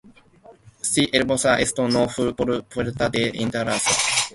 Sin 0.81 1.09
embargo, 1.13 1.53
esto 1.59 1.87
no 1.87 2.09
fue 2.09 2.33
por 2.35 2.65
falta 2.69 3.07
de 3.07 3.29
intentos. 3.35 3.83